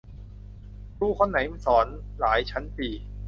[0.97, 1.87] ครูคนไหนสอน
[2.19, 2.87] หลายชั้นปี